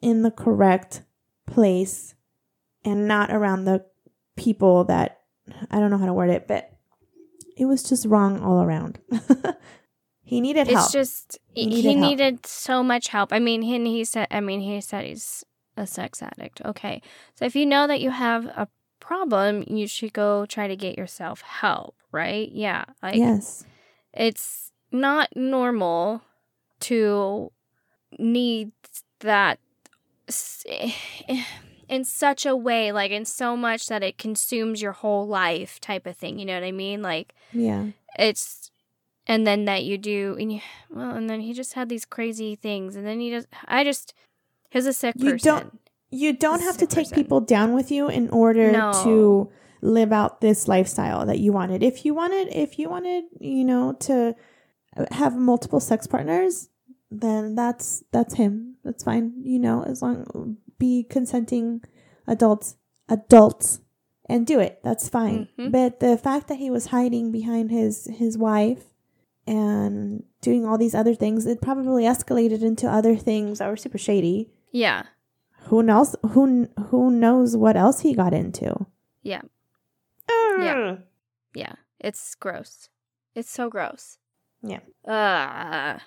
[0.00, 1.02] in the correct
[1.46, 2.14] place
[2.84, 3.84] and not around the
[4.36, 5.20] people that
[5.70, 6.70] I don't know how to word it, but
[7.56, 8.98] it was just wrong all around.
[10.22, 10.84] he needed help.
[10.84, 13.32] it's just He he needed needed, so much help.
[13.32, 14.26] I mean, he, he said.
[14.30, 15.44] I mean, he said he's
[15.76, 16.60] a sex addict.
[16.64, 17.02] Okay,
[17.34, 18.68] so if you know that you have a
[19.06, 21.94] problem, you should go try to get yourself help.
[22.12, 22.50] Right?
[22.52, 22.84] Yeah.
[23.02, 23.64] Like yes.
[24.12, 26.22] it's not normal
[26.80, 27.50] to
[28.18, 28.70] need
[29.20, 29.58] that
[30.68, 30.92] eh,
[31.88, 36.06] in such a way, like in so much that it consumes your whole life, type
[36.06, 36.38] of thing.
[36.38, 37.02] You know what I mean?
[37.02, 37.86] Like Yeah.
[38.18, 38.70] it's
[39.26, 42.54] and then that you do and you, well and then he just had these crazy
[42.54, 44.12] things and then he just i just
[44.70, 45.80] he's a sick You person don't-
[46.14, 47.16] You don't have to take person.
[47.16, 48.92] people down with you in order No.
[49.04, 49.50] to
[49.82, 51.82] live out this lifestyle that you wanted.
[51.82, 54.34] If you wanted if you wanted, you know, to
[55.10, 56.68] have multiple sex partners,
[57.10, 58.76] then that's that's him.
[58.84, 59.32] That's fine.
[59.42, 61.82] You know, as long be consenting
[62.26, 62.76] adults
[63.08, 63.80] adults
[64.28, 64.80] and do it.
[64.82, 65.48] That's fine.
[65.58, 65.70] Mhm.
[65.72, 68.84] But the fact that he was hiding behind his his wife
[69.46, 73.98] and doing all these other things, it probably escalated into other things that were super
[73.98, 74.50] shady.
[74.72, 75.02] yeah
[75.66, 78.86] Who knows who who knows what else he got into?
[79.22, 79.42] Yeah.
[80.30, 80.56] Ah.
[80.62, 80.96] Yeah.
[81.54, 82.88] yeah it's gross
[83.34, 84.18] it's so gross
[84.62, 84.80] Yeah.
[85.06, 85.98] uh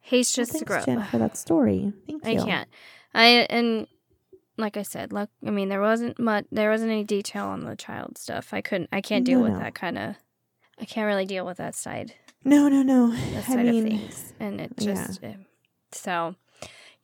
[0.00, 1.92] he's Well, just thanks, gross Jen, for that story.
[2.06, 2.32] Thank you.
[2.40, 2.68] i can't
[3.14, 3.86] i and
[4.58, 7.76] like i said look i mean there wasn't much there wasn't any detail on the
[7.76, 9.58] child stuff i couldn't i can't deal No, with no.
[9.60, 10.16] that kind of
[10.80, 13.10] i can't really deal with that side No, no, no.
[13.10, 14.94] that I side mean, of things and it yeah.
[14.94, 15.32] just uh,
[15.92, 16.34] so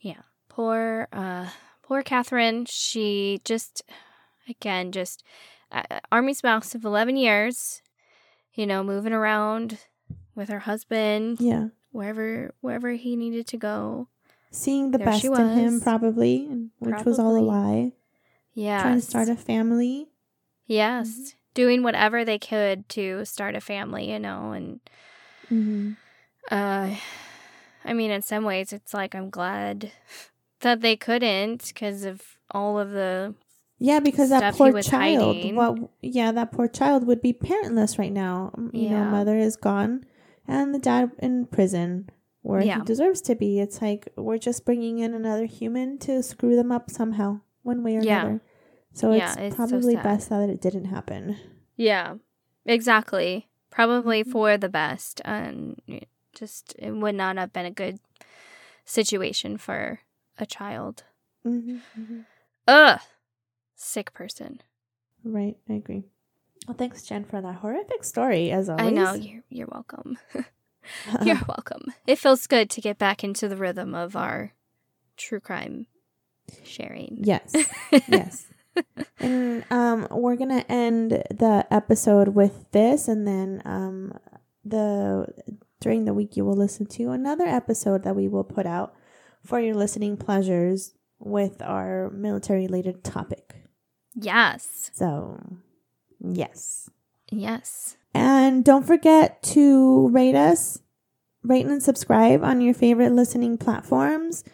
[0.01, 1.47] yeah poor uh
[1.89, 3.83] poor catherine she just
[4.49, 5.25] again just
[5.73, 7.81] uh, army spouse of 11 years
[8.53, 9.79] you know moving around
[10.35, 14.07] with her husband yeah, wherever wherever he needed to go
[14.51, 16.49] seeing the There best in him, probably,
[16.79, 17.93] which was all a lie.
[18.55, 20.09] yeah Trying to start a family.
[20.67, 21.25] yes Mm-hmm.
[21.55, 24.81] doing whatever they could to start a family you know and
[25.51, 25.93] Mm-hmm.
[26.51, 26.95] Uh,
[27.85, 29.93] I mean, in some ways, it's like I'm glad
[30.61, 33.35] that they couldn't because of all of the.
[33.79, 35.37] Yeah, because that poor child.
[35.37, 35.55] hiding.
[35.55, 35.79] What?
[36.03, 38.53] Yeah, that poor child would be parentless right now.
[38.73, 40.05] You know, mother is gone,
[40.49, 42.11] and the dad in prison
[42.43, 42.79] where Yeah.
[42.79, 43.61] he deserves to be.
[43.61, 47.97] It's like we're just bringing in another human to screw them up somehow, one way
[47.97, 48.21] or Yeah.
[48.23, 48.41] another.
[48.95, 50.03] So Yeah, it's, it's probably sad.
[50.03, 51.37] best that it didn't happen.
[51.77, 52.15] Yeah,
[52.65, 53.49] exactly.
[53.71, 54.33] Probably Mhm.
[54.33, 55.81] for the best, and
[56.33, 58.01] just it would not have been a good
[58.85, 60.01] situation for
[60.39, 61.05] a child.
[61.47, 62.21] Mm-hmm.
[62.67, 63.01] Ugh,
[63.75, 64.61] sick person.
[65.25, 66.05] Right, I agree.
[66.67, 68.51] Well, thanks, Jen, for that horrific story.
[68.51, 70.19] As always, I know you're you're welcome.
[71.23, 71.93] you're welcome.
[72.07, 74.53] It feels good to get back into the rhythm of our
[75.17, 75.87] true crime
[76.63, 77.19] sharing.
[77.23, 77.55] yes,
[78.09, 78.47] yes.
[79.19, 84.19] and um, we're gonna end the episode with this, and then um,
[84.65, 85.27] the
[85.81, 88.95] during the week you will listen to another episode that we will put out
[89.49, 93.55] for your listening pleasures with our military related topic.
[94.15, 94.91] Yes.
[94.93, 95.41] So,
[96.21, 96.91] yes.
[97.31, 97.97] Yes.
[98.13, 100.81] And don't forget to rate us,
[101.43, 104.45] rate and subscribe on your favorite listening platforms.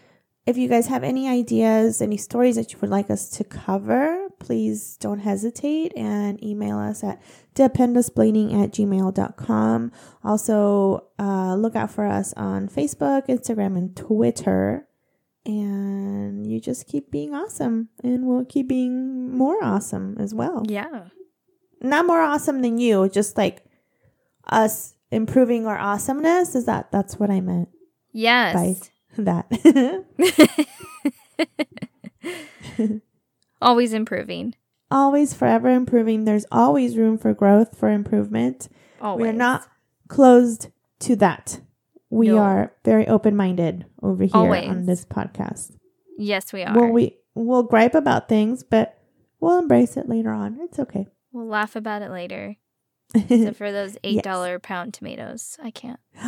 [0.46, 4.28] if you guys have any ideas, any stories that you would like us to cover,
[4.38, 7.20] please don't hesitate and email us at
[7.54, 9.92] dependusplaining at gmail.com.
[10.22, 14.86] Also, uh, look out for us on Facebook, Instagram, and Twitter.
[15.46, 20.62] And you just keep being awesome, and we'll keep being more awesome as well.
[20.66, 21.08] Yeah.
[21.82, 23.62] Not more awesome than you, just like
[24.48, 26.54] us improving our awesomeness.
[26.54, 27.68] Is that that's what I meant?
[28.12, 28.54] Yes.
[28.54, 28.76] Bye.
[29.16, 29.46] That.
[33.62, 34.54] Always improving.
[34.94, 36.24] Always forever improving.
[36.24, 38.68] There's always room for growth, for improvement.
[39.00, 39.20] Always.
[39.26, 39.66] We're not
[40.08, 40.68] closed
[41.00, 41.60] to that.
[42.10, 42.38] We No.
[42.38, 44.68] are very open minded over here Always.
[44.70, 45.76] on this podcast.
[46.16, 46.74] Yes, we are.
[46.74, 48.96] Well, we we'll gripe about things, but
[49.40, 50.58] we'll embrace it later on.
[50.60, 51.08] It's okay.
[51.32, 52.56] We'll laugh about it later.
[53.14, 54.60] Except for those eight Yes.
[54.62, 55.58] pound tomatoes.
[55.62, 55.98] I can't.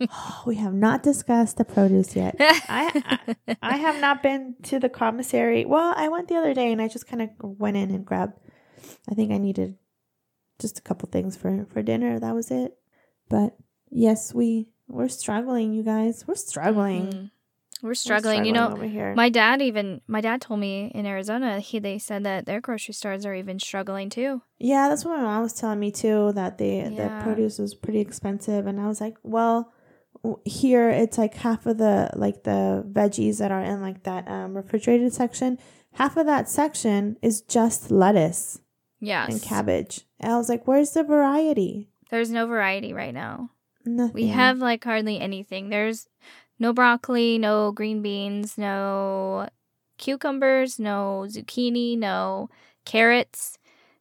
[0.46, 2.36] we have not discussed the produce yet.
[2.40, 5.64] I, I I have not been to the commissary.
[5.64, 8.38] Well, I went the other day and I just kind of went in and grabbed.
[9.10, 9.76] I think I needed
[10.58, 12.18] just a couple things for for dinner.
[12.18, 12.76] That was it.
[13.28, 13.56] But
[13.90, 16.24] yes, we we're struggling, you guys.
[16.26, 17.06] We're struggling.
[17.06, 17.30] Mhm.
[17.82, 18.44] We're We're struggling.
[18.44, 19.14] You know, over here.
[19.14, 22.92] my dad even my dad told me in Arizona he they said that their grocery
[22.94, 24.42] stores are even struggling too.
[24.58, 26.32] yeah, that's what my mom was telling me too.
[26.32, 29.72] That the the produce was pretty expensive, and I was like, well.
[30.44, 34.56] Here it's like half of the like the veggies that are in like that um,
[34.56, 35.58] refrigerated section.
[35.94, 38.60] Half of that section is just lettuce.
[39.00, 39.32] Yes.
[39.32, 40.06] and cabbage.
[40.18, 41.88] And I was like, where's the variety?
[42.10, 43.50] There's no variety right now.
[43.84, 44.14] Nothing.
[44.14, 45.68] We have like hardly anything.
[45.68, 46.08] There's
[46.58, 49.48] no broccoli, no green beans, no
[49.98, 52.50] cucumbers, no zucchini, no
[52.84, 53.58] carrots.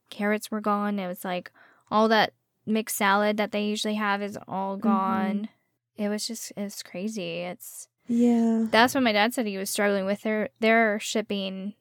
[0.09, 0.99] Carrots were gone.
[0.99, 1.51] It was like
[1.91, 2.33] all that
[2.65, 5.49] mixed salad that they usually have is all gone.
[5.97, 7.39] It was just it's crazy.
[7.39, 8.65] It's Yeah.
[8.69, 10.21] that's what my dad said he was struggling with.
[10.21, 11.73] Their their shipping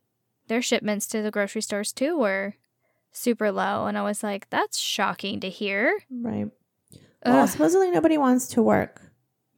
[0.48, 2.54] their shipments to the grocery stores too were
[3.12, 5.98] super low and I was like, that's shocking to hear.
[6.10, 6.48] Right.
[7.24, 9.00] Well, supposedly nobody wants to work.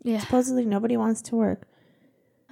[0.02, 0.20] yeah.
[0.20, 1.66] Supposedly nobody wants to work.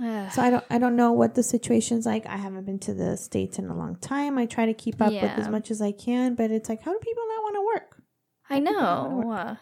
[0.03, 0.31] Ugh.
[0.31, 2.27] So I don't I don't know what the situation's like.
[2.27, 4.37] I haven't been to the states in a long time.
[4.37, 6.93] I try to keep up with as much as I can, but it's like how
[6.93, 8.03] do people not want to work?
[8.51, 9.57] I don't wanna know.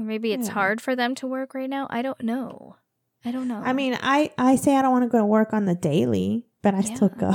[0.00, 0.54] Uh, or maybe it's Yeah.
[0.54, 1.86] hard for them to work right now.
[1.90, 2.76] I don't know.
[3.24, 3.60] I don't know.
[3.64, 6.46] I mean, I I say I don't want to go to work on the daily,
[6.62, 7.30] but I still go.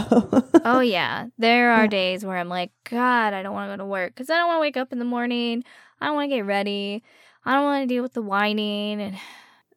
[0.65, 1.87] oh yeah, there are Yeah.
[1.87, 4.47] days where I'm like, God, I don't want to go to work because I don't
[4.47, 5.63] want to wake up in the morning.
[6.01, 7.03] I don't want to get ready.
[7.45, 9.15] I don't want to deal with the whining and.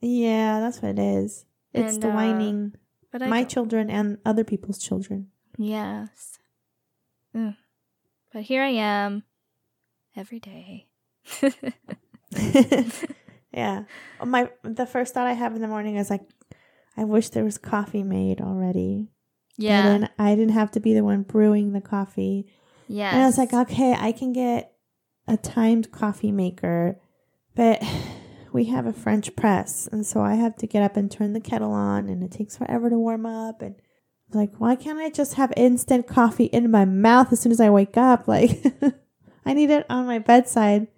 [0.01, 1.45] yeah, that's what it is.
[1.75, 2.75] It's And, the uh, whining
[3.13, 5.29] But I my don't- children and other people's children.
[5.59, 6.39] yes.
[7.37, 7.57] Mm.
[8.33, 9.25] But here I am,
[10.17, 10.87] every day.
[13.53, 13.85] yeah.
[14.25, 16.23] My the first thought I have in the morning is like,
[16.97, 19.09] I wish there was coffee made already.
[19.57, 19.87] yeah.
[19.87, 22.47] And then I didn't have to be the one brewing the coffee.
[22.89, 23.13] Yeah.
[23.13, 24.73] And I was like, okay, I can get
[25.27, 26.99] a timed coffee maker,
[27.55, 27.83] but
[28.53, 31.41] we have a French press, and so I have to get up and turn the
[31.41, 33.61] kettle on, and it takes forever to warm up.
[33.63, 33.77] And
[34.33, 37.71] like, why can't I just have instant coffee in my mouth as soon as I
[37.71, 38.27] wake up?
[38.27, 38.65] Like,
[39.47, 40.89] I need it on my bedside.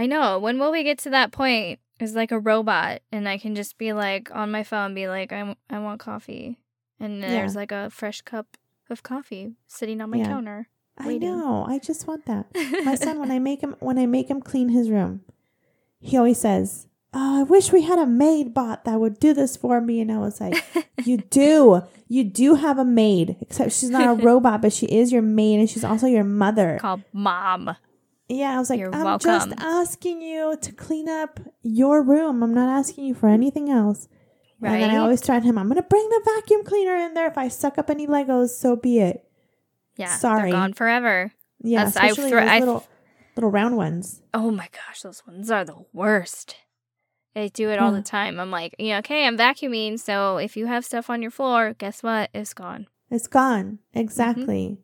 [0.00, 0.38] I know.
[0.38, 1.78] When will we get to that point?
[1.98, 5.30] It's like a robot, and I can just be like on my phone, be like,
[5.30, 6.58] I, I want coffee.
[6.98, 7.28] And Yeah.
[7.28, 8.56] there's like a fresh cup
[8.88, 10.28] of coffee sitting on my Yeah.
[10.28, 10.68] counter.
[10.96, 11.66] I know.
[11.68, 12.46] I just want that.
[12.84, 15.20] my son when i make him when i make him clean his room
[15.98, 19.56] he always says oh i wish we had a maid bot that would do this
[19.56, 20.62] for me and i was like
[21.04, 25.12] you do you do have a maid except she's not a robot but she is
[25.12, 27.76] your maid and she's also your mother called mom.
[28.30, 32.54] Yeah i was like You're i'm just asking you to clean up your room i'm
[32.54, 34.08] not asking you for anything else
[34.60, 34.72] Right.
[34.74, 37.36] and then i always threaten him i'm gonna bring the vacuum cleaner in there if
[37.38, 39.24] i suck up any legos so be it
[39.96, 40.14] Yeah.
[40.16, 40.50] sorry.
[40.50, 41.32] They're gone forever.
[41.60, 42.86] yeah That's- I especially thro- those I- little
[43.36, 46.56] little round ones Oh my gosh, those ones are the worst.
[47.34, 48.38] I do it all the time.
[48.40, 49.98] I'm like, yeah, okay, I'm vacuuming.
[50.00, 52.28] So if you have stuff on your floor, guess what?
[52.34, 52.86] It's gone.
[53.08, 53.78] It's gone.
[53.94, 53.98] Mm-hmm.
[54.00, 54.78] Exactly.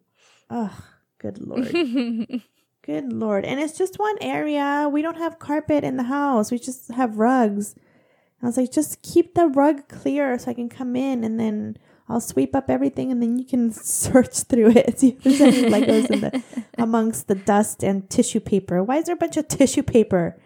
[0.49, 0.73] Oh,
[1.19, 1.67] good lord.
[2.87, 3.45] good lord.
[3.45, 4.89] And it's just one area.
[4.91, 6.51] We don't have carpet in the house.
[6.51, 7.75] We just have rugs.
[8.43, 11.79] I was like, just keep the rug clear so I can come in and then
[12.09, 14.99] I'll sweep up everything and then you can search through it.
[15.01, 16.43] See if there's any Legos in the
[16.79, 18.83] amongst the dust and tissue paper.
[18.83, 20.41] Why is there a bunch of tissue paper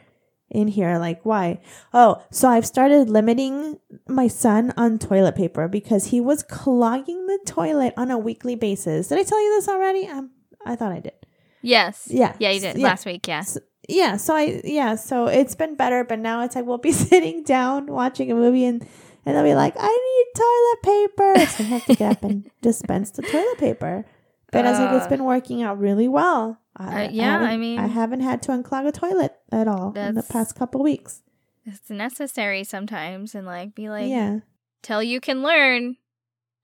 [0.48, 0.98] in here?
[0.98, 1.60] Like, why?
[1.92, 3.78] Oh, so I've started limiting
[4.08, 9.08] my son on toilet paper because he was clogging the toilet on a weekly basis.
[9.08, 10.06] Did I tell you this already?
[10.06, 10.30] Um,
[10.64, 11.19] I thought I did.
[11.62, 12.06] Yes.
[12.10, 12.34] Yeah.
[12.38, 12.86] Yeah, you did Yeah.
[12.86, 13.26] last week.
[13.28, 13.44] Yeah.
[13.88, 17.42] Yeah, so I yeah, so it's been better, but now it's like we'll be sitting
[17.42, 18.86] down watching a movie and
[19.26, 21.46] and they'll be like, I need toilet paper.
[21.46, 24.04] So I have to get up and dispense the toilet paper.
[24.52, 25.08] But I was like, it's Uh.
[25.10, 26.58] been working out really well.
[26.76, 29.92] I, Uh, yeah, haven't- I mean- I haven't had to unclog a toilet at all
[29.96, 31.22] in the past couple weeks.
[31.66, 34.40] It's necessary sometimes, and like be like, yeah.
[34.82, 35.96] till you can learn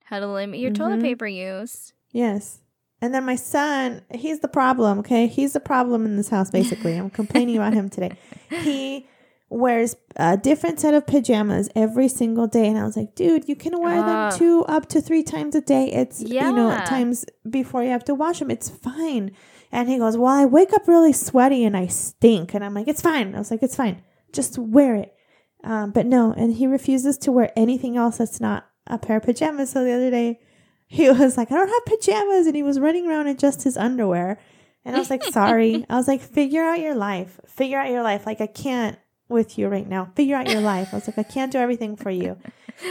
[0.04, 1.02] how to limit your toilet Mhm.
[1.02, 1.92] paper use.
[2.12, 2.60] Yes.
[3.06, 5.26] And then my son, he's the problem, okay?
[5.28, 6.94] He's the problem in this house, basically.
[6.96, 8.12] I'm complaining about him today.
[8.50, 9.06] He
[9.48, 12.66] wears a different set of pajamas every single day.
[12.66, 14.30] And I was like, dude, you can wear Ah.
[14.30, 15.84] them two up to three times a day.
[15.92, 18.50] It's, you know, times before you have to wash them.
[18.50, 19.30] It's fine.
[19.70, 22.54] And he goes, well, I wake up really sweaty and I stink.
[22.54, 23.34] And I'm like, it's fine.
[23.34, 24.02] I was like, it's fine.
[24.32, 25.14] Just wear it.
[25.62, 29.22] Um, but no, and he refuses to wear anything else that's not a pair of
[29.24, 29.70] pajamas.
[29.70, 30.40] So the other day,
[30.86, 32.46] he was like, I don't have pajamas.
[32.46, 34.38] And he was running around in just his underwear.
[34.84, 35.84] And I was like, sorry.
[35.90, 37.40] I was like, figure out your life.
[37.46, 38.26] Figure out your life.
[38.26, 40.12] Like, I can't with you right now.
[40.14, 40.90] Figure out your life.
[40.92, 42.36] I was like, I can't do everything for you.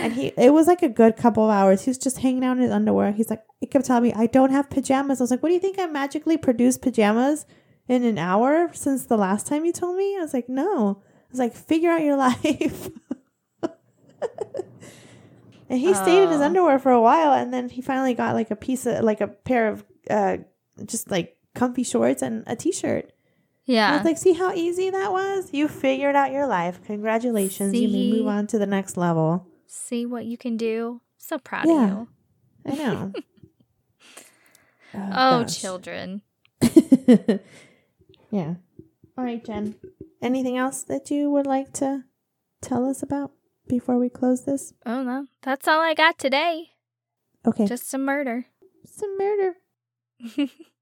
[0.01, 1.83] And he, it was like a good couple of hours.
[1.83, 3.11] He was just hanging out in his underwear.
[3.11, 5.21] He's like, he kept telling me, I don't have pajamas.
[5.21, 5.79] I was like, what do you think?
[5.79, 7.45] I magically produced pajamas
[7.87, 10.17] in an hour since the last time you told me?
[10.17, 11.01] I was like, no.
[11.05, 12.89] I was like, figure out your life.
[15.69, 16.45] and he stayed in his Oh.
[16.45, 17.33] underwear for a while.
[17.33, 20.37] And then he finally got like a piece of, like a pair of, uh,
[20.85, 23.11] just like comfy shorts and a t shirt.
[23.65, 23.97] Yeah, I Yeah.
[23.97, 25.51] was like, see how easy that was?
[25.53, 26.81] You figured out your life.
[26.85, 27.73] Congratulations.
[27.73, 28.11] You may See?
[28.11, 29.47] move on to the next level.
[29.67, 31.01] See what you can do.
[31.17, 31.83] So proud Yeah.
[31.85, 32.07] of you.
[32.65, 33.13] I know.
[34.97, 35.59] Oh, gosh.
[35.59, 36.21] children.
[38.31, 38.55] yeah.
[39.17, 39.75] All right, Jen.
[40.21, 42.03] Anything else that you would like to
[42.61, 43.31] tell us about
[43.67, 44.73] before we close this?
[44.85, 46.69] Oh no, that's all I got today.
[47.45, 47.65] Okay.
[47.65, 48.45] Just some murder.
[48.85, 49.53] some murder.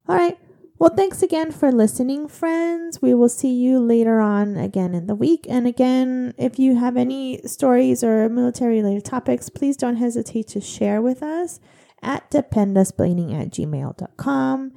[0.07, 0.38] All right.
[0.79, 3.01] Well, thanks again for listening, friends.
[3.01, 5.45] We will see you later on again in the week.
[5.49, 10.61] And again, if you have any stories or military related topics, please don't hesitate to
[10.61, 11.59] share with us
[12.01, 14.73] at dependusplaining at gmail.com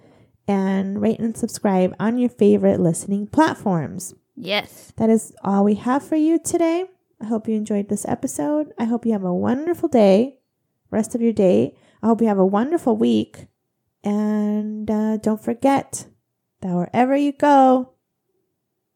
[0.49, 4.15] and rate and subscribe on your favorite listening platforms.
[4.37, 4.93] yes.
[4.97, 6.85] That is all we have for you today.
[7.21, 8.73] I hope you enjoyed this episode.
[8.79, 10.39] I hope you have a wonderful day,
[10.91, 11.75] rest of your day.
[12.03, 13.47] I hope you have a wonderful week.
[14.05, 16.07] And uh, don't forget
[16.61, 17.95] that wherever you go,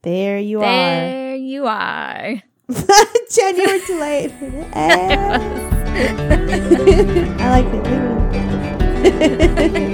[0.02, 0.64] there you are.
[0.64, 2.42] There you are.
[3.30, 4.32] Jen, you were too late.
[7.40, 7.84] I like it.
[9.02, 9.92] Leave it in.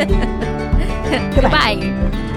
[1.34, 1.76] Goodbye.
[1.76, 2.32] Goodbye.